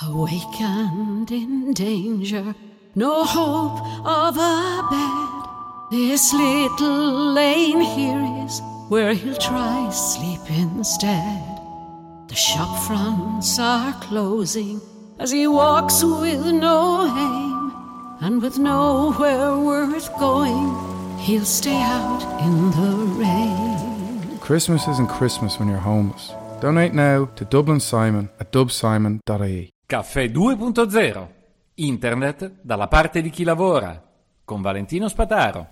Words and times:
Awakened 0.00 1.32
in 1.32 1.72
danger, 1.72 2.54
no 2.94 3.24
hope 3.24 3.82
of 4.06 4.36
a 4.36 4.86
bed. 4.88 5.90
This 5.90 6.32
little 6.32 7.32
lane 7.32 7.80
here 7.80 8.44
is 8.46 8.60
where 8.88 9.12
he'll 9.12 9.34
try 9.34 9.90
sleep 9.90 10.40
instead. 10.50 11.42
The 12.28 12.36
shop 12.36 12.86
fronts 12.86 13.58
are 13.58 13.92
closing 13.94 14.80
as 15.18 15.32
he 15.32 15.48
walks 15.48 16.04
with 16.04 16.46
no 16.46 17.02
aim, 17.02 17.72
and 18.20 18.40
with 18.40 18.56
nowhere 18.56 19.58
worth 19.58 20.16
going, 20.20 21.18
he'll 21.18 21.44
stay 21.44 21.82
out 21.82 22.22
in 22.46 22.70
the 22.70 22.96
rain. 23.18 24.38
Christmas 24.38 24.86
isn't 24.86 25.08
Christmas 25.08 25.58
when 25.58 25.68
you're 25.68 25.78
homeless. 25.78 26.30
Donate 26.60 26.94
now 26.94 27.24
to 27.34 27.44
Dublin 27.44 27.80
Simon 27.80 28.28
at 28.38 28.52
dubsimon.ie. 28.52 29.72
Caffè 29.90 30.26
2.0 30.26 31.26
Internet 31.76 32.56
dalla 32.60 32.88
parte 32.88 33.22
di 33.22 33.30
chi 33.30 33.42
lavora 33.42 33.98
con 34.44 34.60
Valentino 34.60 35.08
Spataro. 35.08 35.66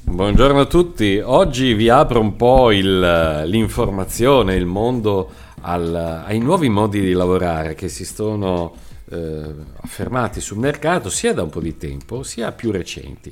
Buongiorno 0.00 0.60
a 0.60 0.64
tutti, 0.64 1.20
oggi 1.22 1.74
vi 1.74 1.90
apro 1.90 2.20
un 2.20 2.36
po' 2.36 2.72
il, 2.72 3.42
l'informazione, 3.44 4.54
il 4.54 4.64
mondo 4.64 5.30
al, 5.60 6.22
ai 6.24 6.38
nuovi 6.38 6.70
modi 6.70 7.02
di 7.02 7.12
lavorare 7.12 7.74
che 7.74 7.88
si 7.88 8.06
sono 8.06 8.74
eh, 9.10 9.54
affermati 9.82 10.40
sul 10.40 10.56
mercato 10.56 11.10
sia 11.10 11.34
da 11.34 11.42
un 11.42 11.50
po' 11.50 11.60
di 11.60 11.76
tempo 11.76 12.22
sia 12.22 12.50
più 12.52 12.70
recenti. 12.70 13.30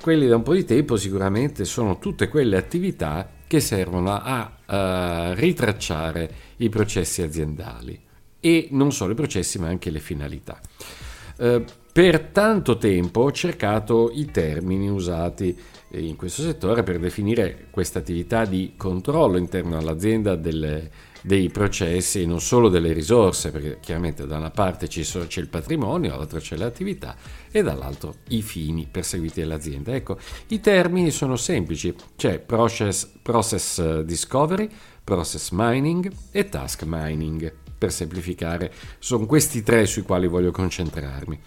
Quelli 0.00 0.26
da 0.26 0.36
un 0.36 0.42
po' 0.42 0.54
di 0.54 0.64
tempo 0.64 0.96
sicuramente 0.96 1.64
sono 1.64 1.98
tutte 1.98 2.28
quelle 2.28 2.56
attività 2.56 3.28
che 3.46 3.60
servono 3.60 4.12
a, 4.12 4.58
a 4.64 5.34
ritracciare 5.34 6.30
i 6.58 6.68
processi 6.68 7.22
aziendali 7.22 8.00
e 8.40 8.68
non 8.70 8.92
solo 8.92 9.12
i 9.12 9.16
processi 9.16 9.58
ma 9.58 9.68
anche 9.68 9.90
le 9.90 10.00
finalità. 10.00 10.60
Eh, 11.36 11.64
per 11.98 12.26
tanto 12.26 12.78
tempo 12.78 13.22
ho 13.22 13.32
cercato 13.32 14.12
i 14.14 14.26
termini 14.26 14.88
usati 14.88 15.58
in 15.94 16.14
questo 16.14 16.42
settore 16.42 16.84
per 16.84 17.00
definire 17.00 17.66
questa 17.70 17.98
attività 17.98 18.44
di 18.44 18.74
controllo 18.76 19.36
interno 19.36 19.76
all'azienda 19.76 20.36
delle, 20.36 20.92
dei 21.22 21.48
processi 21.48 22.22
e 22.22 22.26
non 22.26 22.40
solo 22.40 22.68
delle 22.68 22.92
risorse, 22.92 23.50
perché 23.50 23.78
chiaramente 23.80 24.28
da 24.28 24.36
una 24.36 24.52
parte 24.52 24.86
c'è 24.86 25.00
il 25.40 25.48
patrimonio, 25.48 26.10
dall'altra 26.10 26.38
c'è 26.38 26.54
l'attività 26.54 27.16
e 27.50 27.64
dall'altro 27.64 28.14
i 28.28 28.42
fini 28.42 28.86
perseguiti 28.88 29.40
dall'azienda. 29.40 29.92
Ecco, 29.92 30.18
i 30.50 30.60
termini 30.60 31.10
sono 31.10 31.34
semplici, 31.34 31.92
c'è 32.14 32.38
process, 32.38 33.10
process 33.20 34.02
discovery, 34.02 34.70
process 35.02 35.48
mining 35.50 36.08
e 36.30 36.48
task 36.48 36.84
mining. 36.86 37.52
Per 37.78 37.92
semplificare, 37.92 38.72
sono 38.98 39.24
questi 39.24 39.62
tre 39.62 39.86
sui 39.86 40.02
quali 40.02 40.26
voglio 40.26 40.50
concentrarmi. 40.50 41.38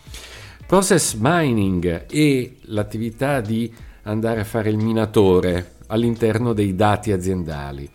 Process 0.66 1.16
mining 1.20 2.06
è 2.06 2.52
l'attività 2.68 3.42
di 3.42 3.70
andare 4.04 4.40
a 4.40 4.46
fare 4.46 4.70
il 4.70 4.78
minatore 4.78 5.74
all'interno 5.88 6.54
dei 6.54 6.74
dati 6.74 7.12
aziendali. 7.12 7.90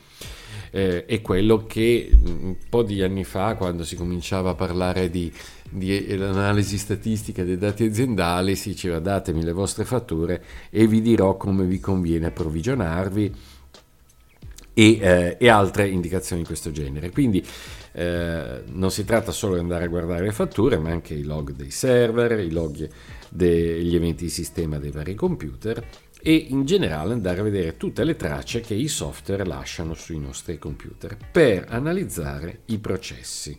Eh, 0.70 1.06
è 1.06 1.22
quello 1.22 1.64
che 1.64 2.10
un 2.22 2.56
po' 2.68 2.82
di 2.82 3.02
anni 3.02 3.24
fa, 3.24 3.54
quando 3.54 3.82
si 3.82 3.96
cominciava 3.96 4.50
a 4.50 4.54
parlare 4.54 5.08
di, 5.08 5.32
di 5.70 5.96
analisi 6.20 6.76
statistica 6.76 7.42
dei 7.42 7.56
dati 7.56 7.84
aziendali, 7.84 8.54
si 8.56 8.70
diceva 8.70 8.98
datemi 8.98 9.42
le 9.42 9.52
vostre 9.52 9.86
fatture 9.86 10.44
e 10.68 10.86
vi 10.86 11.00
dirò 11.00 11.38
come 11.38 11.64
vi 11.64 11.80
conviene 11.80 12.26
approvvigionarvi 12.26 13.34
e, 14.78 14.98
eh, 15.00 15.36
e 15.40 15.48
altre 15.48 15.88
indicazioni 15.88 16.42
di 16.42 16.46
questo 16.46 16.70
genere. 16.70 17.10
Quindi 17.10 17.42
eh, 17.92 18.62
non 18.66 18.90
si 18.90 19.06
tratta 19.06 19.32
solo 19.32 19.54
di 19.54 19.60
andare 19.60 19.84
a 19.84 19.88
guardare 19.88 20.24
le 20.24 20.32
fatture, 20.32 20.76
ma 20.76 20.90
anche 20.90 21.14
i 21.14 21.22
log 21.22 21.52
dei 21.52 21.70
server, 21.70 22.38
i 22.40 22.50
log 22.50 22.86
degli 23.30 23.96
eventi 23.96 24.24
di 24.24 24.30
sistema 24.30 24.78
dei 24.78 24.90
vari 24.90 25.14
computer 25.14 25.82
e 26.20 26.34
in 26.34 26.66
generale 26.66 27.14
andare 27.14 27.40
a 27.40 27.44
vedere 27.44 27.78
tutte 27.78 28.04
le 28.04 28.16
tracce 28.16 28.60
che 28.60 28.74
i 28.74 28.88
software 28.88 29.46
lasciano 29.46 29.94
sui 29.94 30.18
nostri 30.18 30.58
computer 30.58 31.16
per 31.32 31.64
analizzare 31.68 32.60
i 32.66 32.78
processi. 32.78 33.58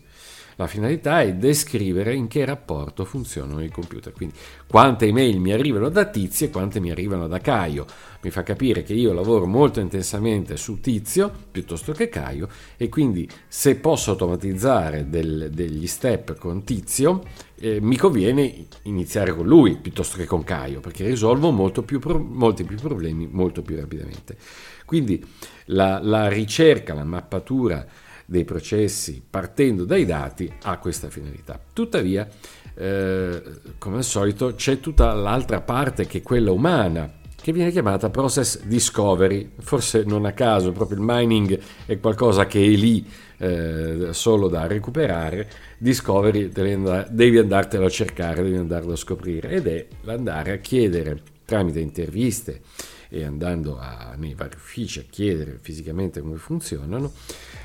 La 0.58 0.66
finalità 0.66 1.22
è 1.22 1.34
descrivere 1.34 2.12
in 2.16 2.26
che 2.26 2.44
rapporto 2.44 3.04
funzionano 3.04 3.62
i 3.62 3.70
computer, 3.70 4.12
quindi 4.12 4.34
quante 4.66 5.06
email 5.06 5.38
mi 5.38 5.52
arrivano 5.52 5.88
da 5.88 6.06
Tizio 6.06 6.46
e 6.46 6.50
quante 6.50 6.80
mi 6.80 6.90
arrivano 6.90 7.28
da 7.28 7.38
Caio. 7.38 7.86
Mi 8.22 8.30
fa 8.30 8.42
capire 8.42 8.82
che 8.82 8.92
io 8.92 9.12
lavoro 9.12 9.46
molto 9.46 9.78
intensamente 9.78 10.56
su 10.56 10.80
Tizio 10.80 11.30
piuttosto 11.52 11.92
che 11.92 12.08
Caio 12.08 12.48
e 12.76 12.88
quindi 12.88 13.30
se 13.46 13.76
posso 13.76 14.10
automatizzare 14.10 15.08
del, 15.08 15.48
degli 15.52 15.86
step 15.86 16.36
con 16.36 16.64
Tizio 16.64 17.22
eh, 17.60 17.80
mi 17.80 17.96
conviene 17.96 18.66
iniziare 18.82 19.32
con 19.32 19.46
lui 19.46 19.76
piuttosto 19.76 20.16
che 20.16 20.26
con 20.26 20.42
Caio 20.42 20.80
perché 20.80 21.06
risolvo 21.06 21.52
più 21.84 22.00
pro- 22.00 22.18
molti 22.18 22.64
più 22.64 22.78
problemi 22.78 23.28
molto 23.30 23.62
più 23.62 23.76
rapidamente. 23.76 24.36
Quindi 24.84 25.24
la, 25.66 26.00
la 26.02 26.26
ricerca, 26.26 26.94
la 26.94 27.04
mappatura 27.04 27.86
dei 28.30 28.44
processi 28.44 29.22
partendo 29.28 29.86
dai 29.86 30.04
dati 30.04 30.52
ha 30.64 30.76
questa 30.76 31.08
finalità. 31.08 31.58
Tuttavia, 31.72 32.28
eh, 32.74 33.42
come 33.78 33.96
al 33.96 34.04
solito, 34.04 34.54
c'è 34.54 34.80
tutta 34.80 35.14
l'altra 35.14 35.62
parte 35.62 36.06
che 36.06 36.18
è 36.18 36.22
quella 36.22 36.52
umana, 36.52 37.10
che 37.40 37.52
viene 37.52 37.70
chiamata 37.70 38.10
process 38.10 38.60
discovery. 38.64 39.52
Forse 39.60 40.04
non 40.04 40.26
a 40.26 40.32
caso, 40.32 40.72
proprio 40.72 40.98
il 40.98 41.04
mining 41.06 41.58
è 41.86 41.98
qualcosa 41.98 42.46
che 42.46 42.62
è 42.62 42.68
lì 42.68 43.02
eh, 43.38 44.08
solo 44.10 44.48
da 44.48 44.66
recuperare. 44.66 45.48
Discovery 45.78 46.50
devi 46.50 47.38
andartelo 47.38 47.86
a 47.86 47.90
cercare, 47.90 48.42
devi 48.42 48.58
andarlo 48.58 48.92
a 48.92 48.96
scoprire 48.96 49.48
ed 49.48 49.66
è 49.68 49.86
l'andare 50.02 50.52
a 50.52 50.56
chiedere 50.58 51.22
tramite 51.46 51.80
interviste 51.80 52.60
e 53.08 53.24
andando 53.24 53.78
a, 53.78 54.14
nei 54.16 54.34
vari 54.34 54.56
uffici 54.56 55.00
a 55.00 55.04
chiedere 55.08 55.58
fisicamente 55.60 56.20
come 56.20 56.36
funzionano, 56.36 57.12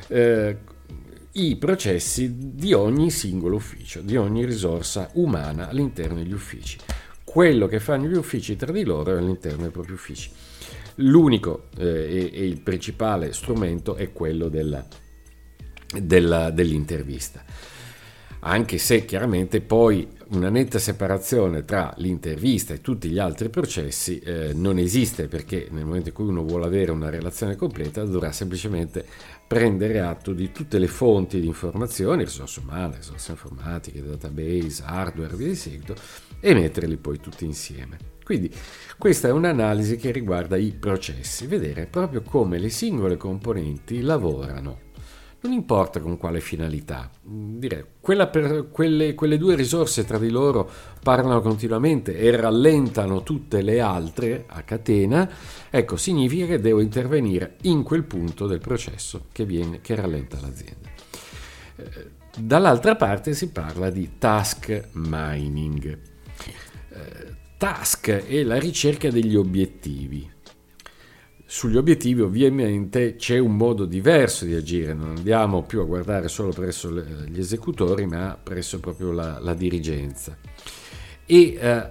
eh, 0.08 0.58
i 1.34 1.56
processi 1.56 2.56
di 2.56 2.74
ogni 2.74 3.10
singolo 3.10 3.56
ufficio, 3.56 4.02
di 4.02 4.16
ogni 4.18 4.46
risorsa 4.46 5.10
umana 5.14 5.70
all'interno 5.70 6.16
degli 6.16 6.34
uffici. 6.34 6.78
Quello 7.24 7.68
che 7.68 7.80
fanno 7.80 8.08
gli 8.08 8.16
uffici 8.16 8.56
tra 8.56 8.72
di 8.72 8.84
loro 8.84 9.18
all'interno 9.18 9.64
dei 9.64 9.72
propri 9.72 9.94
uffici. 9.94 10.30
L'unico 10.98 11.70
eh, 11.78 11.86
e, 11.86 12.32
e, 12.34 12.46
il 12.46 12.62
principale 12.62 13.34
strumento 13.34 13.96
è 13.96 14.12
quello 14.12 14.48
della, 14.48 14.86
della, 16.00 16.52
dell'intervista 16.52 17.44
anche 18.46 18.78
se 18.78 19.06
chiaramente 19.06 19.62
poi 19.62 20.08
una 20.34 20.50
netta 20.50 20.80
separazione 20.80 21.64
tra 21.64 21.94
l'intervista 21.98 22.74
e 22.74 22.82
tutti 22.82 23.10
gli 23.10 23.20
altri 23.20 23.50
processi 23.50 24.20
eh, 24.20 24.52
non 24.54 24.80
esiste 24.80 25.28
perché 25.28 25.68
nel 25.70 25.86
momento 25.86 26.10
in 26.10 26.16
cui 26.16 26.26
uno 26.26 26.44
vuole 26.44 26.66
avere 26.66 26.92
una 26.92 27.10
relazione 27.10 27.56
completa 27.56 28.04
dovrà 28.04 28.32
semplicemente 28.32 29.06
prendere 29.46 30.00
atto 30.00 30.34
di 30.34 30.52
tutte 30.52 30.80
le 30.80 30.88
fonti 30.88 31.40
di 31.40 31.46
informazioni, 31.46 32.24
risorse 32.24 32.62
umane, 32.62 32.98
risorse 32.98 33.32
informatiche, 33.32 34.04
database, 34.04 34.82
hardware, 34.84 35.36
via 35.36 35.48
di 35.48 35.56
seguito, 35.56 35.96
e 36.40 36.54
metterli 36.56 36.98
poi 36.98 37.20
tutti 37.20 37.46
insieme. 37.46 37.98
Quindi 38.24 38.52
questa 38.98 39.28
è 39.28 39.32
un'analisi 39.32 39.98
che 39.98 40.12
riguarda 40.12 40.58
i 40.58 40.72
processi, 40.72 41.46
vedere 41.46 41.86
proprio 41.86 42.22
come 42.22 42.58
le 42.58 42.70
singole 42.70 43.18
componenti 43.18 44.02
lavorano 44.02 44.83
non 45.44 45.52
importa 45.52 46.00
con 46.00 46.18
quale 46.18 46.40
finalità, 46.40 47.10
direi, 47.22 47.84
per, 48.02 48.68
quelle, 48.72 49.14
quelle, 49.14 49.38
due 49.38 49.56
risorse 49.56 50.06
tra 50.06 50.18
di 50.18 50.30
loro 50.30 50.70
parlano 51.02 51.42
continuamente 51.42 52.18
e 52.18 52.34
rallentano 52.34 53.24
tutte 53.24 53.62
le 53.62 53.82
altre 53.82 54.46
a 54.48 54.62
catena, 54.62 55.30
ecco, 55.70 55.98
significa 55.98 56.46
che 56.46 56.62
devo 56.62 56.80
intervenire 56.80 57.58
in 57.64 57.84
quel 57.84 58.04
punto 58.04 58.48
del 58.48 58.60
processo 58.60 59.26
che, 59.34 59.46
viene, 59.46 59.82
che 59.82 59.96
rallenta 59.96 60.40
l'azienda. 60.40 60.90
Eh, 61.76 62.10
dall'altra 62.38 62.96
parte 62.96 63.34
si 63.34 63.50
parla 63.50 63.90
di 63.90 64.12
task 64.18 64.92
mining. 64.94 66.00
Eh, 66.90 67.36
task 67.58 68.10
è 68.10 68.44
la 68.44 68.58
ricerca 68.58 69.10
degli 69.10 69.36
obiettivi, 69.36 70.33
sugli 71.54 71.78
obiettivi 71.78 72.22
ovviamente 72.22 73.16
c'è 73.16 73.38
un 73.38 73.56
modo 73.56 73.86
diverso 73.86 74.44
di 74.44 74.56
agire, 74.56 74.96
non 74.96 75.18
andiamo 75.18 75.62
più 75.62 75.82
a 75.82 75.86
guardare 75.86 76.28
solo 76.28 76.52
presso 76.52 76.90
gli 76.92 77.40
esecutori 77.40 78.08
ma 78.08 78.36
presso 78.42 78.80
proprio 78.80 79.12
la, 79.12 79.38
la 79.38 79.54
dirigenza. 79.54 80.36
E 81.28 81.54
eh, 81.54 81.90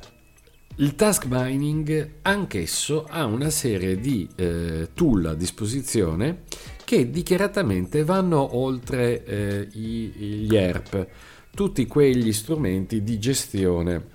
il 0.78 0.96
task 0.96 1.26
mining 1.28 2.14
anch'esso 2.22 3.06
ha 3.08 3.24
una 3.24 3.50
serie 3.50 4.00
di 4.00 4.28
eh, 4.34 4.88
tool 4.94 5.26
a 5.26 5.34
disposizione 5.34 6.42
che 6.84 7.08
dichiaratamente 7.08 8.02
vanno 8.02 8.56
oltre 8.56 9.24
eh, 9.24 9.68
gli 9.70 10.56
ERP, 10.56 11.06
tutti 11.54 11.86
quegli 11.86 12.32
strumenti 12.32 13.04
di 13.04 13.16
gestione 13.20 14.06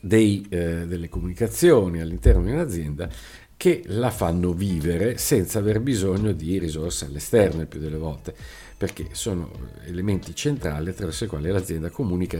dei, 0.00 0.46
eh, 0.48 0.86
delle 0.86 1.08
comunicazioni 1.08 2.00
all'interno 2.00 2.44
di 2.44 2.52
un'azienda 2.52 3.10
che 3.58 3.82
la 3.86 4.10
fanno 4.10 4.52
vivere 4.52 5.18
senza 5.18 5.58
aver 5.58 5.80
bisogno 5.80 6.30
di 6.30 6.60
risorse 6.60 7.06
all'esterno 7.06 7.60
il 7.60 7.66
più 7.66 7.80
delle 7.80 7.96
volte, 7.96 8.32
perché 8.76 9.08
sono 9.10 9.50
elementi 9.84 10.32
centrali 10.32 10.90
attraverso 10.90 11.24
i 11.24 11.26
quali 11.26 11.50
l'azienda 11.50 11.90
comunica 11.90 12.38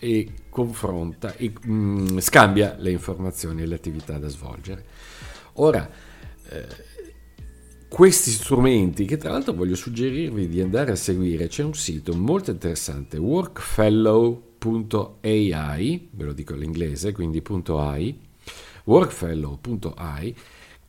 e, 0.00 0.32
confronta 0.50 1.36
e 1.36 1.52
mm, 1.64 2.18
scambia 2.18 2.74
le 2.76 2.90
informazioni 2.90 3.62
e 3.62 3.66
le 3.66 3.76
attività 3.76 4.18
da 4.18 4.26
svolgere. 4.26 4.84
Ora, 5.54 5.88
eh, 6.50 6.66
questi 7.88 8.32
strumenti, 8.32 9.04
che 9.04 9.16
tra 9.16 9.30
l'altro 9.30 9.52
voglio 9.52 9.76
suggerirvi 9.76 10.48
di 10.48 10.60
andare 10.60 10.90
a 10.90 10.96
seguire, 10.96 11.46
c'è 11.46 11.62
un 11.62 11.74
sito 11.74 12.16
molto 12.16 12.50
interessante, 12.50 13.16
workfellow.ai, 13.16 16.08
ve 16.10 16.24
lo 16.24 16.32
dico 16.32 16.54
all'inglese, 16.54 17.12
quindi 17.12 17.40
.ai, 17.66 18.26
workfellow.ai, 18.88 20.34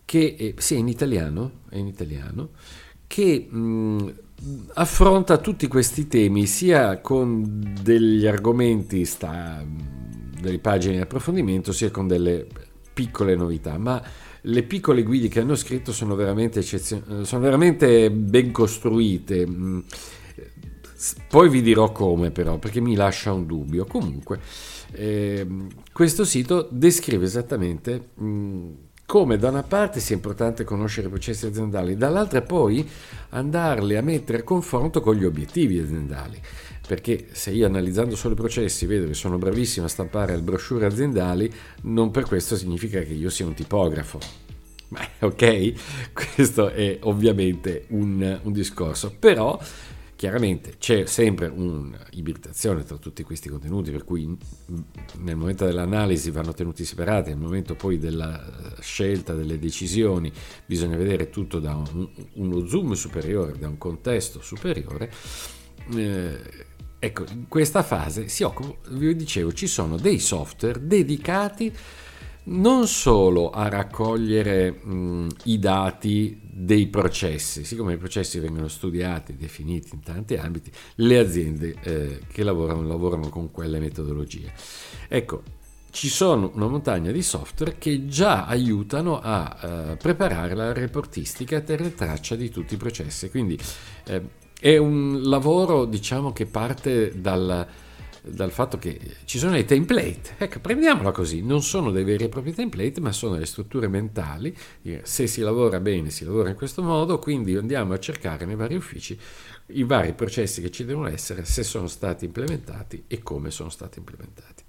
che 0.06 0.36
è, 0.38 0.62
sì, 0.62 0.76
è 0.76 0.78
in 0.78 0.88
italiano, 0.88 1.52
è 1.70 1.78
in 1.78 1.88
italiano 1.88 2.50
che 3.06 3.48
mh, 3.50 4.14
affronta 4.76 5.38
tutti 5.38 5.68
questi 5.68 6.08
temi 6.08 6.46
sia 6.46 7.02
con 7.02 7.76
degli 7.82 8.26
argomenti, 8.26 9.04
sta, 9.06 9.64
delle 9.66 10.60
pagine 10.60 10.96
di 10.96 11.02
approfondimento, 11.02 11.72
sia 11.72 11.92
con 11.92 12.08
delle 12.08 12.48
piccole 12.94 13.36
novità, 13.36 13.78
ma 13.78 14.02
le 14.44 14.64
piccole 14.64 15.04
guide 15.04 15.28
che 15.28 15.42
hanno 15.42 15.56
scritto 15.56 15.92
sono 15.92 16.16
veramente, 16.16 16.60
eccezio- 16.60 17.26
sono 17.26 17.42
veramente 17.42 18.10
ben 18.12 18.52
costruite. 18.52 19.46
Poi 21.28 21.50
vi 21.50 21.62
dirò 21.62 21.92
come 21.92 22.32
però, 22.32 22.58
perché 22.58 22.82
mi 22.82 22.96
lascia 22.96 23.32
un 23.32 23.46
dubbio. 23.46 23.86
Comunque, 23.86 24.40
eh, 24.92 25.48
questo 25.94 26.26
sito 26.26 26.68
descrive 26.70 27.26
esattamente 27.26 28.10
mh, 28.16 28.68
come 29.06 29.38
da 29.38 29.50
una 29.50 29.64
parte 29.64 30.00
sia 30.00 30.16
importante 30.16 30.64
conoscere 30.64 31.08
i 31.08 31.10
processi 31.10 31.48
aziendali, 31.48 31.96
dall'altra 31.96 32.42
poi 32.42 32.88
andarli 33.30 33.96
a 33.96 34.04
mettere 34.04 34.40
a 34.40 34.44
confronto 34.44 35.02
con 35.02 35.16
gli 35.16 35.26
obiettivi 35.26 35.80
aziendali. 35.80 36.40
Perché 36.88 37.28
se 37.32 37.52
io 37.52 37.66
analizzando 37.66 38.16
solo 38.16 38.34
i 38.34 38.38
processi 38.38 38.86
vedo 38.86 39.08
che 39.08 39.14
sono 39.14 39.38
bravissimo 39.38 39.86
a 39.86 39.90
stampare 39.90 40.36
le 40.36 40.42
brochure 40.42 40.86
aziendali, 40.86 41.52
non 41.84 42.12
per 42.12 42.26
questo 42.26 42.56
significa 42.56 43.00
che 43.02 43.14
io 43.14 43.30
sia 43.30 43.46
un 43.46 43.54
tipografo. 43.54 44.20
Beh, 44.90 45.10
ok? 45.20 45.74
Questo 46.14 46.70
è 46.70 46.98
ovviamente 47.02 47.86
un, 47.90 48.40
un 48.42 48.52
discorso. 48.52 49.16
Però 49.18 49.60
Chiaramente 50.20 50.74
c'è 50.78 51.06
sempre 51.06 51.48
un'ibridazione 51.48 52.84
tra 52.84 52.98
tutti 52.98 53.24
questi 53.24 53.48
contenuti, 53.48 53.90
per 53.90 54.04
cui 54.04 54.38
nel 55.20 55.38
momento 55.38 55.64
dell'analisi 55.64 56.30
vanno 56.30 56.54
tenuti 56.54 56.84
separati, 56.84 57.30
nel 57.30 57.40
momento 57.40 57.74
poi 57.74 57.98
della 57.98 58.76
scelta 58.82 59.34
delle 59.34 59.58
decisioni 59.58 60.30
bisogna 60.66 60.98
vedere 60.98 61.30
tutto 61.30 61.62
da 61.62 61.74
un, 61.74 62.10
uno 62.34 62.68
zoom 62.68 62.92
superiore, 62.96 63.58
da 63.58 63.70
un 63.70 63.78
contesto 63.78 64.42
superiore. 64.42 65.10
Eh, 65.96 66.38
ecco, 67.00 67.24
in 67.32 67.48
questa 67.48 67.82
fase 67.82 68.28
si 68.28 68.44
occupa, 68.44 68.76
vi 68.90 69.16
dicevo, 69.16 69.54
ci 69.54 69.68
sono 69.68 69.96
dei 69.96 70.20
software 70.20 70.86
dedicati 70.86 71.74
non 72.50 72.88
solo 72.88 73.50
a 73.50 73.68
raccogliere 73.68 74.72
mh, 74.72 75.28
i 75.46 75.60
dati 75.60 76.40
dei 76.42 76.88
processi, 76.88 77.64
siccome 77.64 77.94
i 77.94 77.98
processi 77.98 78.40
vengono 78.40 78.68
studiati, 78.68 79.36
definiti 79.36 79.92
in 79.94 80.02
tanti 80.02 80.36
ambiti, 80.36 80.72
le 80.96 81.20
aziende 81.20 81.76
eh, 81.82 82.20
che 82.32 82.44
lavorano 82.44 82.84
lavorano 82.84 83.30
con 83.30 83.52
quelle 83.52 83.80
metodologie. 83.80 84.52
Ecco, 85.08 85.44
ci 85.92 86.10
sono 86.10 86.52
una 86.54 86.68
montagna 86.68 87.12
di 87.12 87.22
software 87.22 87.78
che 87.78 88.06
già 88.08 88.46
aiutano 88.46 89.20
a 89.20 89.92
uh, 89.92 89.98
preparare 89.98 90.54
la 90.54 90.72
reportistica 90.72 91.58
e 91.58 91.64
tenere 91.64 91.96
traccia 91.96 92.36
di 92.36 92.50
tutti 92.50 92.76
i 92.76 92.78
processi. 92.78 93.30
Quindi 93.30 93.58
eh, 94.06 94.22
è 94.60 94.78
un 94.78 95.22
lavoro, 95.24 95.86
diciamo, 95.86 96.32
che 96.32 96.46
parte 96.46 97.20
dal 97.20 97.66
dal 98.32 98.52
fatto 98.52 98.78
che 98.78 99.00
ci 99.26 99.38
sono 99.38 99.58
i 99.58 99.66
template. 99.66 100.36
Ecco, 100.38 100.60
prendiamola 100.60 101.12
così, 101.12 101.42
non 101.42 101.62
sono 101.62 101.92
dei 101.92 102.04
veri 102.04 102.26
e 102.26 102.30
propri 102.30 102.54
template, 102.54 103.02
ma 103.02 103.12
sono 103.12 103.38
le 103.38 103.46
strutture 103.46 103.88
mentali. 103.88 104.56
Se 105.04 105.28
si 105.28 105.42
lavora 105.42 105.80
bene, 105.80 106.10
si 106.10 106.26
lavora 106.26 106.50
in 106.50 106.56
questo 106.56 106.82
modo, 106.82 107.20
quindi 107.20 107.56
andiamo 107.56 107.94
a 107.94 108.00
cercare 108.00 108.46
nei 108.46 108.56
vari 108.56 108.76
uffici 108.76 109.20
i 109.74 109.84
vari 109.84 110.14
processi 110.14 110.62
che 110.62 110.72
ci 110.72 110.84
devono 110.86 111.08
essere, 111.08 111.46
se 111.46 111.64
sono 111.64 111.88
stati 111.88 112.26
implementati 112.26 113.04
e 113.08 113.22
come 113.22 113.52
sono 113.52 113.70
stati 113.70 114.00
implementati. 114.00 114.64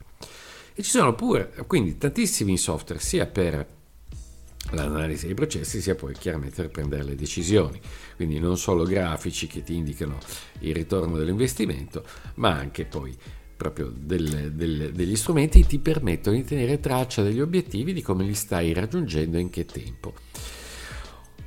E 0.75 0.83
ci 0.83 0.91
sono 0.91 1.15
pure, 1.15 1.53
quindi, 1.67 1.99
tantissimi 1.99 2.57
software, 2.57 3.01
sia 3.01 3.27
per 3.27 3.79
l'analisi 4.73 5.27
dei 5.27 5.35
processi 5.35 5.81
sia 5.81 5.95
poi 5.95 6.15
chiaramente 6.15 6.63
per 6.63 6.71
prendere 6.71 7.03
le 7.03 7.15
decisioni, 7.17 7.81
quindi 8.15 8.39
non 8.39 8.57
solo 8.57 8.85
grafici 8.85 9.47
che 9.47 9.63
ti 9.63 9.75
indicano 9.75 10.19
il 10.61 10.75
ritorno 10.75 11.17
dell'investimento, 11.17 12.05
ma 12.35 12.51
anche 12.51 12.85
poi 12.85 13.17
proprio 13.61 13.93
delle, 13.95 14.55
delle, 14.55 14.91
degli 14.91 15.17
strumenti 15.17 15.67
ti 15.67 15.79
permettono 15.81 16.35
di 16.35 16.45
tenere 16.45 16.81
traccia 16.81 17.23
degli 17.23 17.43
obiettivi, 17.43 17.93
di 17.93 18.01
come 18.01 18.25
li 18.25 18.33
stai 18.33 18.73
raggiungendo 18.73 19.37
e 19.37 19.41
in 19.41 19.51
che 19.51 19.67
tempo. 19.67 20.15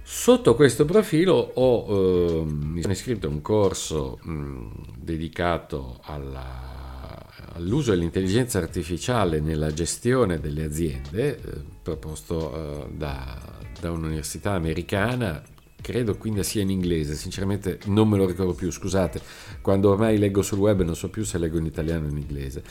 Sotto 0.03 0.53
questo 0.53 0.85
profilo 0.85 1.33
ho, 1.33 1.87
eh, 1.87 2.43
mi 2.45 2.81
sono 2.81 2.93
iscritto 2.93 3.25
a 3.25 3.31
un 3.31 3.41
corso 3.41 4.19
mh, 4.21 4.99
dedicato 4.99 6.01
alla, 6.03 7.25
all'uso 7.53 7.89
dell'intelligenza 7.89 8.59
artificiale 8.59 9.39
nella 9.39 9.73
gestione 9.73 10.39
delle 10.39 10.65
aziende, 10.65 11.35
eh, 11.35 11.41
proposto 11.81 12.53
eh, 12.53 12.89
da, 12.91 13.41
da 13.81 13.89
un'università 13.89 14.51
americana 14.51 15.41
credo 15.83 16.15
quindi 16.15 16.43
sia 16.45 16.61
in 16.61 16.69
inglese, 16.69 17.13
sinceramente 17.13 17.77
non 17.87 18.07
me 18.07 18.15
lo 18.15 18.25
ricordo 18.25 18.53
più, 18.53 18.71
scusate, 18.71 19.21
quando 19.61 19.89
ormai 19.89 20.17
leggo 20.17 20.41
sul 20.41 20.59
web 20.59 20.81
non 20.81 20.95
so 20.95 21.09
più 21.09 21.25
se 21.25 21.37
leggo 21.37 21.57
in 21.57 21.65
italiano 21.65 22.07
o 22.07 22.09
in 22.09 22.17
inglese. 22.17 22.63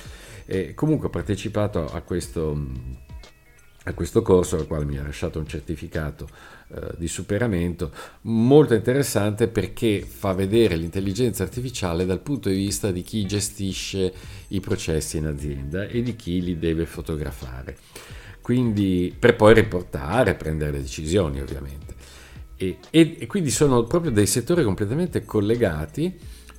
E 0.47 0.73
comunque 0.75 1.09
ho 1.09 1.11
partecipato 1.11 1.85
a 1.93 2.01
questo, 2.01 2.59
a 3.85 3.93
questo 3.93 4.23
corso 4.23 4.57
al 4.57 4.67
quale 4.67 4.87
mi 4.87 4.97
ha 4.97 5.03
lasciato 5.03 5.39
un 5.39 5.47
certificato 5.47 6.27
eh, 6.75 6.95
di 6.97 7.07
superamento 7.07 7.93
molto 8.23 8.73
interessante 8.73 9.47
perché 9.47 10.01
fa 10.01 10.33
vedere 10.33 10.77
l'intelligenza 10.77 11.43
artificiale 11.43 12.07
dal 12.07 12.21
punto 12.21 12.49
di 12.49 12.57
vista 12.57 12.91
di 12.91 13.03
chi 13.03 13.27
gestisce 13.27 14.11
i 14.49 14.61
processi 14.61 15.19
in 15.19 15.27
azienda 15.27 15.87
e 15.87 16.01
di 16.01 16.17
chi 16.17 16.43
li 16.43 16.59
deve 16.59 16.87
fotografare. 16.87 17.77
Quindi 18.41 19.15
per 19.17 19.37
poi 19.37 19.53
riportare, 19.53 20.35
prendere 20.35 20.73
le 20.73 20.81
decisioni 20.81 21.41
ovviamente. 21.41 21.92
E, 22.63 22.79
e, 22.91 23.17
e 23.19 23.27
quindi 23.27 23.51
sono 23.51 23.83
proprio 23.85 24.13
dei 24.13 24.27
settori 24.27 24.63
completamente 24.63 25.25
collegati. 25.25 26.17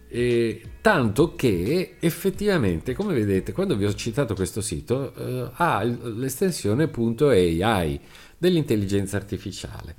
Eh, 0.10 0.62
tanto 0.82 1.34
che 1.34 1.96
effettivamente, 2.00 2.94
come 2.94 3.14
vedete, 3.14 3.52
quando 3.54 3.76
vi 3.76 3.86
ho 3.86 3.94
citato 3.94 4.36
questo 4.36 4.62
sito, 4.62 5.14
eh, 5.16 5.50
ha 5.54 5.82
l'estensione 5.84 6.92
.ai 6.92 8.00
dell'intelligenza 8.38 9.16
artificiale. 9.16 9.96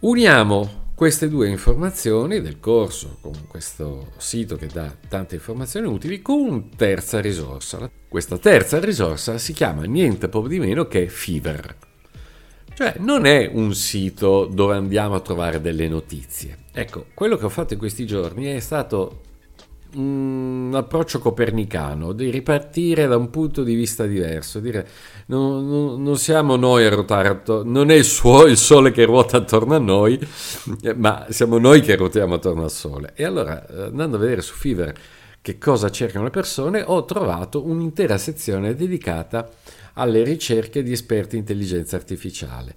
Uniamo 0.00 0.84
queste 0.94 1.28
due 1.28 1.48
informazioni 1.48 2.40
del 2.40 2.60
corso 2.60 3.18
con 3.20 3.46
questo 3.48 4.12
sito 4.16 4.56
che 4.56 4.68
dà 4.68 4.96
tante 5.08 5.34
informazioni 5.34 5.86
utili 5.88 6.22
con 6.22 6.38
una 6.38 6.62
terza 6.76 7.20
risorsa. 7.20 7.90
Questa 8.08 8.38
terza 8.38 8.78
risorsa 8.78 9.36
si 9.36 9.52
chiama 9.52 9.82
niente 9.82 10.28
po' 10.28 10.46
di 10.46 10.60
meno 10.60 10.86
che 10.86 11.08
Fever. 11.08 11.85
Cioè, 12.76 12.96
non 12.98 13.24
è 13.24 13.50
un 13.50 13.72
sito 13.74 14.44
dove 14.44 14.74
andiamo 14.74 15.14
a 15.14 15.20
trovare 15.20 15.62
delle 15.62 15.88
notizie. 15.88 16.58
Ecco, 16.72 17.06
quello 17.14 17.38
che 17.38 17.46
ho 17.46 17.48
fatto 17.48 17.72
in 17.72 17.78
questi 17.78 18.04
giorni 18.04 18.44
è 18.44 18.60
stato 18.60 19.22
un 19.94 20.70
approccio 20.74 21.18
copernicano, 21.18 22.12
di 22.12 22.28
ripartire 22.28 23.06
da 23.06 23.16
un 23.16 23.30
punto 23.30 23.62
di 23.62 23.74
vista 23.74 24.04
diverso, 24.04 24.60
dire 24.60 24.86
non, 25.28 25.66
non, 25.66 26.02
non 26.02 26.18
siamo 26.18 26.56
noi 26.56 26.84
a 26.84 26.90
ruotare 26.90 27.40
non 27.64 27.90
è 27.90 27.94
il, 27.94 28.04
suo, 28.04 28.44
il, 28.44 28.58
sole 28.58 28.90
che 28.90 29.06
ruota 29.06 29.38
attorno 29.38 29.74
a 29.74 29.78
noi, 29.78 30.20
ma 30.96 31.24
siamo 31.30 31.56
noi 31.56 31.80
che 31.80 31.96
ruotiamo 31.96 32.34
attorno 32.34 32.64
al 32.64 32.70
sole. 32.70 33.12
E 33.14 33.24
allora, 33.24 33.66
eh, 33.66 33.82
andando 33.84 34.18
a 34.18 34.20
vedere 34.20 34.42
su 34.42 34.52
Fiverr 34.52 34.92
che 35.40 35.56
cosa 35.56 35.90
cercano 35.90 36.24
le 36.24 36.30
persone, 36.30 36.82
ho 36.84 37.06
trovato 37.06 37.64
un'intera 37.64 38.18
sezione 38.18 38.74
dedicata 38.74 39.48
alle 39.96 40.24
ricerche 40.24 40.82
di 40.82 40.92
esperti 40.92 41.34
in 41.34 41.42
intelligenza 41.42 41.96
artificiale 41.96 42.76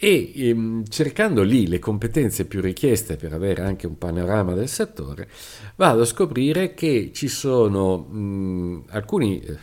e 0.00 0.32
ehm, 0.32 0.84
cercando 0.88 1.42
lì 1.42 1.66
le 1.66 1.80
competenze 1.80 2.44
più 2.44 2.60
richieste 2.60 3.16
per 3.16 3.32
avere 3.32 3.62
anche 3.62 3.88
un 3.88 3.98
panorama 3.98 4.54
del 4.54 4.68
settore, 4.68 5.28
vado 5.74 6.02
a 6.02 6.06
scoprire 6.06 6.72
che 6.72 7.10
ci 7.12 7.26
sono 7.26 7.98
mh, 7.98 8.84
alcuni 8.90 9.40
eh, 9.40 9.56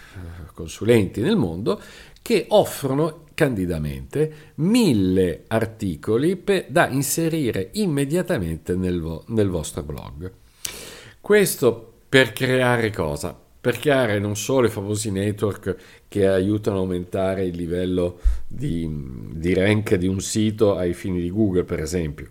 consulenti 0.54 1.22
nel 1.22 1.38
mondo 1.38 1.80
che 2.22 2.48
offrono 2.50 3.24
candidamente 3.34 4.54
mille 4.56 5.44
articoli 5.48 6.36
per, 6.36 6.66
da 6.68 6.90
inserire 6.90 7.70
immediatamente 7.74 8.76
nel, 8.76 9.00
vo- 9.00 9.24
nel 9.28 9.48
vostro 9.48 9.84
blog. 9.84 10.32
Questo 11.22 11.94
per 12.10 12.34
creare 12.34 12.92
cosa? 12.92 13.45
Per 13.66 13.80
creare 13.80 14.20
non 14.20 14.36
solo 14.36 14.68
i 14.68 14.70
famosi 14.70 15.10
network 15.10 15.76
che 16.08 16.28
aiutano 16.28 16.76
a 16.76 16.80
aumentare 16.82 17.46
il 17.46 17.56
livello 17.56 18.20
di, 18.48 18.88
di 19.34 19.56
rank 19.56 19.96
di 19.96 20.06
un 20.06 20.20
sito 20.20 20.76
ai 20.76 20.94
fini 20.94 21.20
di 21.20 21.32
Google, 21.32 21.64
per 21.64 21.80
esempio, 21.80 22.30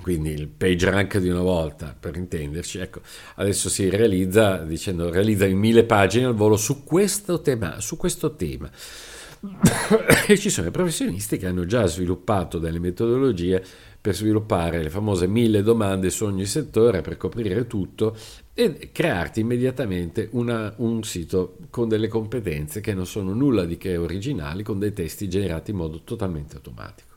quindi 0.00 0.30
il 0.30 0.46
page 0.46 0.88
rank 0.88 1.18
di 1.18 1.28
una 1.28 1.40
volta, 1.40 1.92
per 1.98 2.14
intenderci, 2.14 2.78
ecco, 2.78 3.00
adesso 3.34 3.68
si 3.68 3.90
realizza 3.90 4.58
dicendo 4.58 5.10
realizza 5.10 5.44
in 5.44 5.58
mille 5.58 5.82
pagine 5.82 6.26
al 6.26 6.36
volo 6.36 6.56
su 6.56 6.84
questo 6.84 7.40
tema. 7.40 7.80
Su 7.80 7.96
questo 7.96 8.36
tema. 8.36 8.70
E 10.26 10.36
ci 10.36 10.50
sono 10.50 10.68
i 10.68 10.72
professionisti 10.72 11.36
che 11.36 11.46
hanno 11.46 11.64
già 11.64 11.86
sviluppato 11.86 12.58
delle 12.58 12.78
metodologie 12.78 13.64
per 14.00 14.14
sviluppare 14.14 14.82
le 14.82 14.90
famose 14.90 15.26
mille 15.26 15.62
domande 15.62 16.10
su 16.10 16.24
ogni 16.24 16.46
settore 16.46 17.00
per 17.00 17.16
coprire 17.16 17.66
tutto 17.66 18.16
e 18.54 18.90
crearti 18.92 19.40
immediatamente 19.40 20.28
una, 20.32 20.72
un 20.78 21.02
sito 21.02 21.56
con 21.70 21.88
delle 21.88 22.08
competenze 22.08 22.80
che 22.80 22.94
non 22.94 23.06
sono 23.06 23.32
nulla 23.32 23.64
di 23.64 23.76
che 23.76 23.96
originali, 23.96 24.62
con 24.62 24.78
dei 24.78 24.92
testi 24.92 25.28
generati 25.28 25.70
in 25.70 25.76
modo 25.76 26.00
totalmente 26.02 26.56
automatico. 26.56 27.16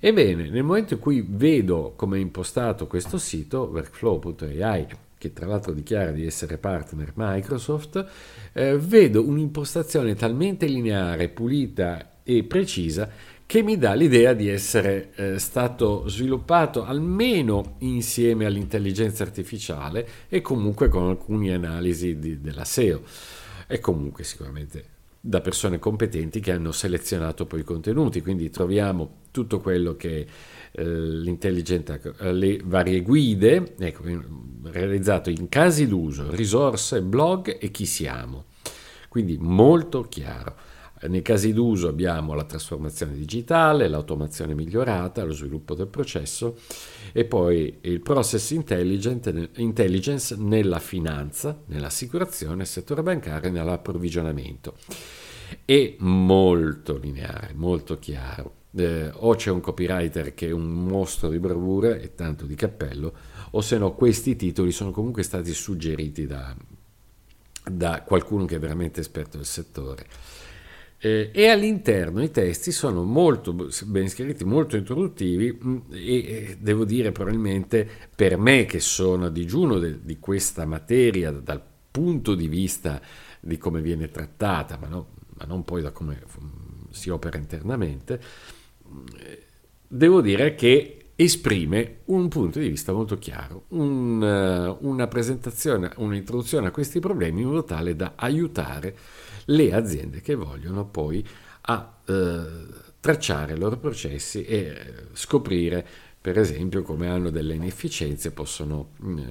Ebbene, 0.00 0.48
nel 0.48 0.62
momento 0.62 0.94
in 0.94 1.00
cui 1.00 1.24
vedo 1.28 1.92
come 1.96 2.18
è 2.18 2.20
impostato 2.20 2.86
questo 2.86 3.18
sito, 3.18 3.68
workflow.ai, 3.72 4.86
che 5.18 5.32
tra 5.32 5.46
l'altro 5.46 5.72
dichiara 5.72 6.12
di 6.12 6.24
essere 6.24 6.56
partner 6.56 7.12
Microsoft, 7.14 8.06
eh, 8.52 8.78
vedo 8.78 9.26
un'impostazione 9.26 10.14
talmente 10.14 10.66
lineare, 10.66 11.28
pulita 11.28 12.20
e 12.22 12.44
precisa 12.44 13.10
che 13.44 13.62
mi 13.62 13.78
dà 13.78 13.94
l'idea 13.94 14.34
di 14.34 14.48
essere 14.48 15.10
eh, 15.14 15.38
stato 15.38 16.06
sviluppato 16.06 16.84
almeno 16.84 17.76
insieme 17.78 18.44
all'intelligenza 18.44 19.22
artificiale 19.22 20.06
e 20.28 20.42
comunque 20.42 20.88
con 20.88 21.08
alcune 21.08 21.54
analisi 21.54 22.18
di, 22.18 22.40
della 22.40 22.64
SEO. 22.64 23.02
E 23.66 23.80
comunque 23.80 24.22
sicuramente 24.24 24.97
da 25.20 25.40
persone 25.40 25.78
competenti 25.78 26.40
che 26.40 26.52
hanno 26.52 26.72
selezionato 26.72 27.46
poi 27.46 27.60
i 27.60 27.64
contenuti, 27.64 28.22
quindi 28.22 28.50
troviamo 28.50 29.22
tutto 29.30 29.60
quello 29.60 29.96
che 29.96 30.26
eh, 30.70 30.84
l'intelligente, 30.84 32.00
eh, 32.18 32.32
le 32.32 32.60
varie 32.64 33.00
guide, 33.00 33.74
ecco, 33.78 34.02
realizzato 34.64 35.30
in 35.30 35.48
casi 35.48 35.86
d'uso, 35.86 36.30
risorse, 36.30 37.02
blog 37.02 37.58
e 37.60 37.70
chi 37.70 37.86
siamo. 37.86 38.46
Quindi 39.08 39.36
molto 39.38 40.02
chiaro. 40.02 40.54
Nei 41.00 41.22
casi 41.22 41.52
d'uso 41.52 41.86
abbiamo 41.86 42.34
la 42.34 42.42
trasformazione 42.42 43.12
digitale, 43.12 43.86
l'automazione 43.86 44.54
migliorata, 44.54 45.22
lo 45.22 45.32
sviluppo 45.32 45.74
del 45.74 45.86
processo 45.86 46.58
e 47.12 47.24
poi 47.24 47.78
il 47.82 48.00
process 48.00 48.50
intelligence 48.50 50.36
nella 50.36 50.80
finanza, 50.80 51.62
nell'assicurazione, 51.66 52.56
nel 52.56 52.66
settore 52.66 53.02
bancario 53.02 53.48
e 53.48 53.52
nell'approvvigionamento. 53.52 54.74
È 55.64 55.94
molto 55.98 56.98
lineare, 56.98 57.52
molto 57.54 57.98
chiaro. 57.98 58.54
Eh, 58.76 59.10
o 59.12 59.34
c'è 59.34 59.50
un 59.50 59.60
copywriter 59.60 60.34
che 60.34 60.48
è 60.48 60.50
un 60.50 60.68
mostro 60.68 61.30
di 61.30 61.38
bravura 61.38 61.94
e 61.94 62.14
tanto 62.14 62.44
di 62.44 62.54
cappello, 62.54 63.14
o 63.52 63.60
se 63.60 63.78
no 63.78 63.94
questi 63.94 64.36
titoli 64.36 64.72
sono 64.72 64.90
comunque 64.90 65.22
stati 65.22 65.54
suggeriti 65.54 66.26
da, 66.26 66.54
da 67.64 68.02
qualcuno 68.02 68.44
che 68.44 68.56
è 68.56 68.58
veramente 68.58 69.00
esperto 69.00 69.36
del 69.36 69.46
settore. 69.46 70.06
Eh, 71.00 71.30
e 71.32 71.48
all'interno 71.48 72.20
i 72.24 72.30
testi 72.32 72.72
sono 72.72 73.04
molto 73.04 73.52
ben 73.52 74.08
scritti, 74.08 74.44
molto 74.44 74.76
introduttivi 74.76 75.56
mm, 75.56 75.76
e 75.92 76.56
devo 76.58 76.84
dire 76.84 77.12
probabilmente 77.12 77.88
per 78.16 78.36
me 78.36 78.64
che 78.64 78.80
sono 78.80 79.26
a 79.26 79.30
digiuno 79.30 79.78
de, 79.78 80.00
di 80.02 80.18
questa 80.18 80.66
materia 80.66 81.30
dal 81.30 81.62
punto 81.88 82.34
di 82.34 82.48
vista 82.48 83.00
di 83.38 83.56
come 83.58 83.80
viene 83.80 84.10
trattata, 84.10 84.76
ma, 84.76 84.88
no, 84.88 85.06
ma 85.34 85.44
non 85.46 85.62
poi 85.62 85.82
da 85.82 85.92
come 85.92 86.20
si 86.90 87.10
opera 87.10 87.38
internamente, 87.38 88.20
eh, 89.20 89.42
devo 89.86 90.20
dire 90.20 90.56
che 90.56 91.10
esprime 91.14 91.98
un 92.06 92.26
punto 92.26 92.58
di 92.58 92.68
vista 92.68 92.92
molto 92.92 93.18
chiaro, 93.18 93.64
un, 93.68 94.76
una 94.80 95.06
presentazione, 95.06 95.92
un'introduzione 95.96 96.68
a 96.68 96.70
questi 96.72 96.98
problemi 96.98 97.42
in 97.42 97.48
modo 97.48 97.62
tale 97.64 97.94
da 97.94 98.14
aiutare 98.16 98.96
le 99.50 99.74
aziende 99.74 100.20
che 100.20 100.34
vogliono 100.34 100.86
poi 100.86 101.26
a 101.62 101.98
eh, 102.04 102.42
tracciare 103.00 103.54
i 103.54 103.58
loro 103.58 103.76
processi 103.78 104.44
e 104.44 104.56
eh, 104.56 104.76
scoprire 105.12 105.86
per 106.20 106.38
esempio 106.38 106.82
come 106.82 107.08
hanno 107.08 107.30
delle 107.30 107.54
inefficienze 107.54 108.32
possono 108.32 108.90
mm, 109.02 109.18
eh, 109.18 109.24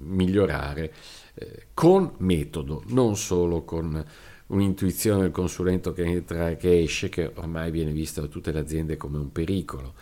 migliorare 0.00 0.92
eh, 1.34 1.66
con 1.72 2.12
metodo, 2.18 2.82
non 2.88 3.16
solo 3.16 3.62
con 3.62 4.04
un'intuizione 4.48 5.22
del 5.22 5.30
consulente 5.30 5.92
che 5.92 6.04
entra 6.04 6.50
e 6.50 6.56
che 6.56 6.82
esce, 6.82 7.08
che 7.08 7.30
ormai 7.36 7.70
viene 7.70 7.92
vista 7.92 8.20
da 8.20 8.26
tutte 8.26 8.52
le 8.52 8.58
aziende 8.58 8.96
come 8.96 9.18
un 9.18 9.32
pericolo, 9.32 9.94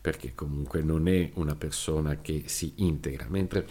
perché 0.00 0.32
comunque 0.34 0.80
non 0.82 1.08
è 1.08 1.30
una 1.34 1.56
persona 1.56 2.20
che 2.20 2.44
si 2.46 2.74
integra, 2.76 3.26
mentre 3.28 3.66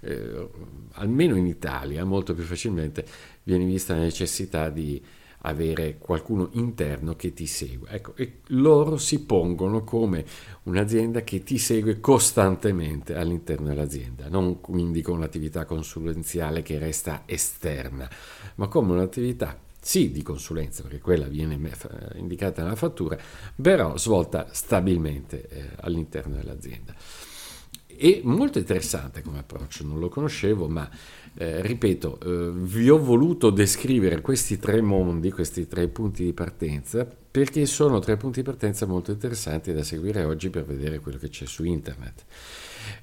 eh, 0.00 0.48
almeno 0.92 1.36
in 1.36 1.46
Italia 1.46 2.04
molto 2.04 2.34
più 2.34 2.44
facilmente 2.44 3.04
viene 3.42 3.64
vista 3.64 3.94
la 3.94 4.00
necessità 4.00 4.68
di 4.70 5.02
avere 5.42 5.96
qualcuno 5.98 6.50
interno 6.52 7.16
che 7.16 7.32
ti 7.32 7.46
segue. 7.46 7.88
Ecco, 7.90 8.14
e 8.16 8.40
loro 8.48 8.98
si 8.98 9.24
pongono 9.24 9.84
come 9.84 10.24
un'azienda 10.64 11.22
che 11.22 11.42
ti 11.42 11.58
segue 11.58 12.00
costantemente 12.00 13.14
all'interno 13.14 13.68
dell'azienda, 13.68 14.28
non 14.28 14.60
quindi 14.60 15.02
con 15.02 15.16
un'attività 15.16 15.64
consulenziale 15.64 16.62
che 16.62 16.78
resta 16.78 17.22
esterna, 17.26 18.08
ma 18.56 18.68
come 18.68 18.92
un'attività 18.92 19.58
sì 19.80 20.10
di 20.10 20.22
consulenza, 20.22 20.82
perché 20.82 20.98
quella 20.98 21.26
viene 21.26 21.58
indicata 22.16 22.62
nella 22.62 22.76
fattura, 22.76 23.16
però 23.60 23.96
svolta 23.96 24.48
stabilmente 24.50 25.48
eh, 25.48 25.70
all'interno 25.80 26.36
dell'azienda. 26.36 26.94
E 28.02 28.22
molto 28.24 28.56
interessante 28.56 29.20
come 29.20 29.40
approccio, 29.40 29.84
non 29.84 29.98
lo 29.98 30.08
conoscevo, 30.08 30.68
ma 30.68 30.88
eh, 31.34 31.60
ripeto, 31.60 32.18
eh, 32.18 32.50
vi 32.54 32.88
ho 32.88 32.98
voluto 32.98 33.50
descrivere 33.50 34.22
questi 34.22 34.56
tre 34.56 34.80
mondi, 34.80 35.30
questi 35.30 35.68
tre 35.68 35.86
punti 35.88 36.24
di 36.24 36.32
partenza, 36.32 37.06
perché 37.30 37.66
sono 37.66 37.98
tre 37.98 38.16
punti 38.16 38.40
di 38.40 38.46
partenza 38.46 38.86
molto 38.86 39.10
interessanti 39.10 39.74
da 39.74 39.82
seguire 39.82 40.24
oggi 40.24 40.48
per 40.48 40.64
vedere 40.64 40.98
quello 41.00 41.18
che 41.18 41.28
c'è 41.28 41.44
su 41.44 41.62
internet, 41.62 42.24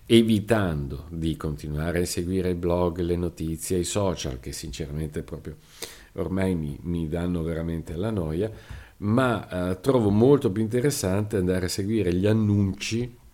evitando 0.07 1.05
di 1.11 1.37
continuare 1.37 1.99
a 1.99 2.05
seguire 2.05 2.49
il 2.49 2.55
blog, 2.55 2.97
le 3.01 3.17
notizie, 3.17 3.77
i 3.77 3.83
social, 3.83 4.39
che 4.39 4.51
sinceramente 4.51 5.21
proprio 5.21 5.57
ormai 6.13 6.55
mi, 6.55 6.75
mi 6.81 7.07
danno 7.07 7.43
veramente 7.43 7.95
la 7.95 8.09
noia, 8.09 8.49
ma 8.97 9.69
eh, 9.69 9.79
trovo 9.79 10.09
molto 10.09 10.51
più 10.51 10.63
interessante 10.63 11.37
andare 11.37 11.67
a 11.67 11.69
seguire 11.69 12.11
gli 12.15 12.25
annunci 12.25 13.25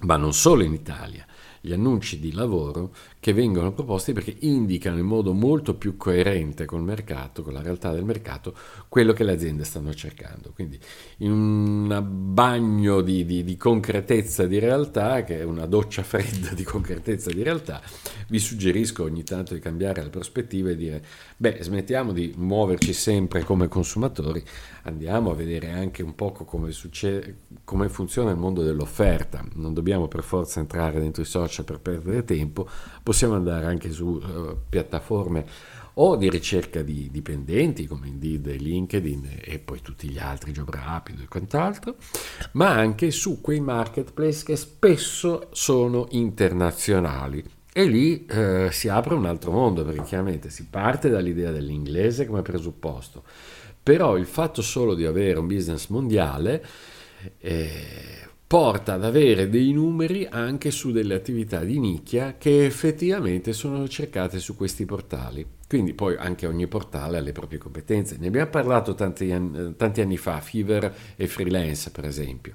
ma 0.00 0.16
non 0.16 0.32
solo 0.32 0.62
in 0.62 0.72
Italia, 0.72 1.26
gli 1.60 1.72
annunci 1.72 2.20
di 2.20 2.32
lavoro 2.32 2.94
che 3.28 3.34
vengono 3.34 3.74
proposti 3.74 4.14
perché 4.14 4.34
indicano 4.38 4.96
in 4.96 5.04
modo 5.04 5.34
molto 5.34 5.74
più 5.74 5.98
coerente 5.98 6.64
col 6.64 6.82
mercato, 6.82 7.42
con 7.42 7.52
la 7.52 7.60
realtà 7.60 7.92
del 7.92 8.02
mercato, 8.02 8.54
quello 8.88 9.12
che 9.12 9.22
le 9.22 9.32
aziende 9.32 9.64
stanno 9.64 9.92
cercando. 9.92 10.50
Quindi 10.54 10.78
in 11.18 11.32
un 11.32 12.06
bagno 12.32 13.02
di, 13.02 13.26
di, 13.26 13.44
di 13.44 13.56
concretezza 13.58 14.46
di 14.46 14.58
realtà, 14.58 15.24
che 15.24 15.40
è 15.40 15.42
una 15.42 15.66
doccia 15.66 16.02
fredda 16.04 16.54
di 16.54 16.62
concretezza 16.62 17.30
di 17.30 17.42
realtà, 17.42 17.82
vi 18.28 18.38
suggerisco 18.38 19.02
ogni 19.02 19.24
tanto 19.24 19.52
di 19.52 19.60
cambiare 19.60 20.02
la 20.02 20.08
prospettiva 20.08 20.70
e 20.70 20.76
dire, 20.76 21.04
beh, 21.36 21.58
smettiamo 21.60 22.14
di 22.14 22.32
muoverci 22.34 22.94
sempre 22.94 23.42
come 23.44 23.68
consumatori, 23.68 24.42
andiamo 24.84 25.32
a 25.32 25.34
vedere 25.34 25.70
anche 25.70 26.02
un 26.02 26.14
po' 26.14 26.32
come, 26.32 26.72
succede, 26.72 27.40
come 27.64 27.90
funziona 27.90 28.30
il 28.30 28.38
mondo 28.38 28.62
dell'offerta. 28.62 29.44
Non 29.56 29.74
dobbiamo 29.74 30.08
per 30.08 30.22
forza 30.22 30.60
entrare 30.60 30.98
dentro 30.98 31.20
i 31.20 31.26
social 31.26 31.66
per 31.66 31.78
perdere 31.80 32.24
tempo, 32.24 32.66
possiamo 33.02 33.16
andare 33.26 33.66
anche 33.66 33.90
su 33.90 34.06
uh, 34.06 34.56
piattaforme 34.68 35.44
o 36.00 36.16
di 36.16 36.30
ricerca 36.30 36.82
di 36.82 37.08
dipendenti 37.10 37.86
come 37.86 38.08
Indeed 38.08 38.46
e 38.46 38.56
LinkedIn 38.56 39.38
e 39.40 39.58
poi 39.58 39.80
tutti 39.82 40.08
gli 40.08 40.18
altri, 40.18 40.52
Job 40.52 40.72
e 40.72 41.26
quant'altro, 41.28 41.96
ma 42.52 42.70
anche 42.70 43.10
su 43.10 43.40
quei 43.40 43.60
marketplace 43.60 44.44
che 44.44 44.56
spesso 44.56 45.48
sono 45.52 46.06
internazionali. 46.10 47.44
E 47.72 47.84
lì 47.84 48.26
eh, 48.26 48.68
si 48.70 48.88
apre 48.88 49.14
un 49.14 49.26
altro 49.26 49.50
mondo 49.52 49.84
perché 49.84 50.02
chiaramente 50.02 50.50
si 50.50 50.66
parte 50.66 51.08
dall'idea 51.08 51.50
dell'inglese 51.50 52.26
come 52.26 52.42
presupposto, 52.42 53.24
però 53.82 54.16
il 54.16 54.26
fatto 54.26 54.62
solo 54.62 54.94
di 54.94 55.04
avere 55.04 55.38
un 55.38 55.46
business 55.46 55.88
mondiale 55.88 56.64
eh, 57.38 58.28
porta 58.48 58.94
ad 58.94 59.04
avere 59.04 59.50
dei 59.50 59.72
numeri 59.72 60.26
anche 60.26 60.70
su 60.70 60.90
delle 60.90 61.14
attività 61.14 61.62
di 61.64 61.78
nicchia 61.78 62.36
che 62.38 62.64
effettivamente 62.64 63.52
sono 63.52 63.86
cercate 63.86 64.40
su 64.40 64.56
questi 64.56 64.86
portali. 64.86 65.46
Quindi 65.68 65.92
poi 65.92 66.16
anche 66.16 66.46
ogni 66.46 66.66
portale 66.66 67.18
ha 67.18 67.20
le 67.20 67.32
proprie 67.32 67.58
competenze. 67.58 68.16
Ne 68.18 68.28
abbiamo 68.28 68.48
parlato 68.48 68.94
tanti 68.94 69.30
anni, 69.32 69.76
tanti 69.76 70.00
anni 70.00 70.16
fa, 70.16 70.40
Fiverr 70.40 70.90
e 71.14 71.26
Freelance 71.26 71.90
per 71.90 72.06
esempio. 72.06 72.54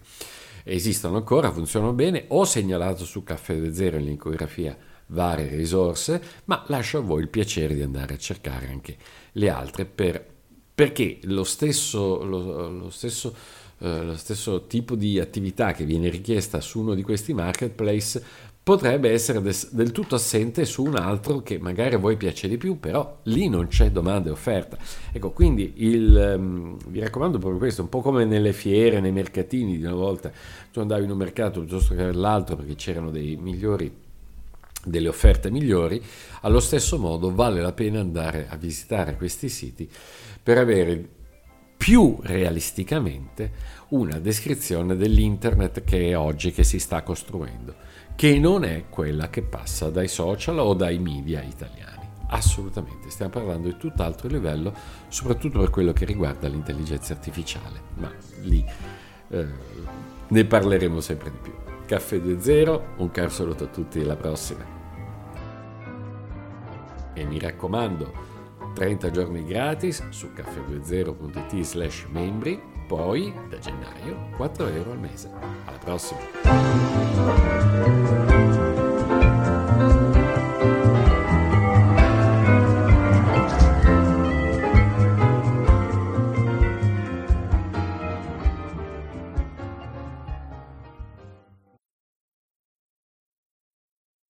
Esistono 0.64 1.18
ancora, 1.18 1.52
funzionano 1.52 1.94
bene. 1.94 2.26
Ho 2.30 2.44
segnalato 2.44 3.06
su 3.06 3.22
Caffè 3.24 3.72
Zero 3.72 3.98
in 3.98 4.06
l'incografia 4.06 4.76
varie 5.08 5.56
risorse, 5.56 6.20
ma 6.46 6.64
lascio 6.70 6.98
a 6.98 7.02
voi 7.02 7.22
il 7.22 7.30
piacere 7.30 7.76
di 7.76 7.84
andare 7.84 8.16
a 8.16 8.18
cercare 8.18 8.68
anche 8.68 8.98
le 9.34 9.50
altre 9.50 9.86
per, 9.86 10.26
perché 10.74 11.20
lo 11.26 11.44
stesso, 11.44 12.24
lo, 12.24 12.68
lo 12.70 12.90
stesso 12.90 13.62
eh, 13.84 14.02
lo 14.02 14.16
stesso 14.16 14.66
tipo 14.66 14.96
di 14.96 15.20
attività 15.20 15.74
che 15.74 15.84
viene 15.84 16.08
richiesta 16.08 16.62
su 16.62 16.80
uno 16.80 16.94
di 16.94 17.04
questi 17.04 17.34
marketplace 17.34 18.24
potrebbe 18.64 19.12
essere 19.12 19.42
des- 19.42 19.74
del 19.74 19.92
tutto 19.92 20.16
assente 20.16 20.64
su 20.64 20.86
un 20.86 20.96
altro 20.96 21.42
che 21.42 21.60
magari 21.60 21.96
a 21.96 21.98
voi 21.98 22.16
piace 22.16 22.48
di 22.48 22.56
più, 22.56 22.80
però 22.80 23.20
lì 23.24 23.50
non 23.50 23.68
c'è 23.68 23.92
domanda 23.92 24.30
e 24.30 24.32
offerta. 24.32 24.78
Ecco, 25.12 25.32
quindi 25.32 25.74
il, 25.78 26.36
um, 26.38 26.78
vi 26.88 27.02
raccomando 27.02 27.40
proprio 27.40 27.60
questo, 27.60 27.82
un 27.82 27.90
po' 27.90 28.00
come 28.00 28.24
nelle 28.24 28.54
fiere, 28.54 29.02
nei 29.02 29.12
mercatini 29.12 29.78
di 29.78 29.84
una 29.84 29.96
volta, 29.96 30.32
tu 30.72 30.80
andavi 30.80 31.04
in 31.04 31.12
un 31.12 31.18
mercato 31.18 31.60
piuttosto 31.60 31.94
che 31.94 32.04
nell'altro 32.04 32.56
perché 32.56 32.76
c'erano 32.76 33.12
dei 33.12 33.36
migliori 33.36 33.92
delle 34.86 35.10
offerte 35.10 35.52
migliori, 35.52 36.02
allo 36.42 36.60
stesso 36.62 36.98
modo 36.98 37.36
vale 37.36 37.62
la 37.62 37.74
pena 37.74 38.00
andare 38.00 38.48
a 38.50 38.56
visitare 38.56 39.16
questi 39.16 39.50
siti 39.50 39.90
per 40.42 40.58
avere 40.58 41.22
più 41.84 42.18
realisticamente 42.22 43.52
una 43.90 44.18
descrizione 44.18 44.96
dell'internet 44.96 45.84
che 45.84 46.12
è 46.12 46.18
oggi 46.18 46.54
che 46.54 46.64
si 46.64 46.80
sta 46.80 47.04
costruendo, 47.04 47.76
che 48.16 48.40
non 48.40 48.64
è 48.64 48.86
quella 48.88 49.30
che 49.30 49.42
passa 49.42 49.90
dai 49.90 50.08
social 50.08 50.60
o 50.60 50.74
dai 50.76 50.98
media 50.98 51.42
italiani. 51.42 52.08
Assolutamente, 52.30 53.10
stiamo 53.10 53.34
parlando 53.34 53.68
di 53.68 53.76
tutt'altro 53.76 54.30
livello, 54.30 54.74
soprattutto 55.10 55.60
per 55.60 55.72
quello 55.72 55.92
che 55.92 56.06
riguarda 56.06 56.48
l'intelligenza 56.48 57.12
artificiale, 57.12 57.82
ma 57.96 58.10
lì 58.44 58.64
eh, 59.28 59.48
ne 60.26 60.46
parleremo 60.46 61.02
sempre 61.02 61.32
di 61.32 61.38
più. 61.42 61.54
Caffè 61.86 62.16
2.0, 62.16 62.82
un 62.96 63.12
caro 63.12 63.30
saluto 63.30 63.66
a 63.66 63.68
tutti 63.68 64.00
e 64.00 64.04
alla 64.04 64.16
prossima. 64.16 64.64
E 67.14 67.26
mi 67.26 67.38
raccomando, 67.40 68.33
30 68.74 69.12
giorni 69.12 69.46
gratis 69.46 70.08
su 70.10 70.32
caffè20.it 70.36 71.62
slash 71.62 72.06
membri, 72.10 72.60
poi 72.88 73.34
da 73.50 73.58
gennaio 73.60 74.30
4 74.38 74.68
euro 74.68 74.92
al 74.92 75.00
mese. 75.00 75.30
Alla 75.66 75.78
prossima! 75.78 76.22